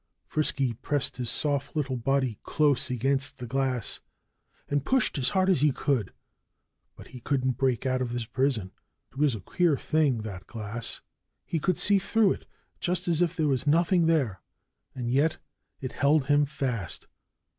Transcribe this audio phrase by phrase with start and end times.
[0.25, 3.99] Frisky pressed his soft little body close against the glass
[4.67, 6.11] and pushed as hard as he could.
[6.95, 8.71] But he couldn't break out of his prison.
[9.11, 11.01] It was a queer thing that glass!
[11.45, 12.45] He could see through it
[12.79, 14.41] just as if there was nothing there;
[14.95, 15.37] and yet
[15.81, 17.05] it held him fast.